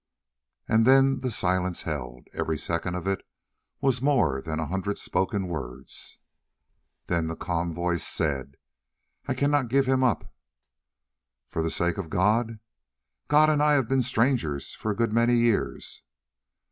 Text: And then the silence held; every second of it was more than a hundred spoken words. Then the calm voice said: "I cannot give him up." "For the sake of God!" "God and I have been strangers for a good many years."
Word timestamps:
And 0.67 0.83
then 0.87 1.19
the 1.19 1.29
silence 1.29 1.83
held; 1.83 2.25
every 2.33 2.57
second 2.57 2.95
of 2.95 3.07
it 3.07 3.23
was 3.81 4.01
more 4.01 4.41
than 4.41 4.59
a 4.59 4.65
hundred 4.65 4.97
spoken 4.97 5.47
words. 5.47 6.17
Then 7.05 7.27
the 7.27 7.35
calm 7.35 7.71
voice 7.75 8.03
said: 8.03 8.57
"I 9.27 9.35
cannot 9.35 9.69
give 9.69 9.85
him 9.85 10.03
up." 10.03 10.33
"For 11.49 11.61
the 11.61 11.69
sake 11.69 11.99
of 11.99 12.09
God!" 12.09 12.57
"God 13.27 13.51
and 13.51 13.61
I 13.61 13.73
have 13.73 13.87
been 13.87 14.01
strangers 14.01 14.73
for 14.73 14.89
a 14.89 14.95
good 14.95 15.13
many 15.13 15.35
years." 15.35 16.01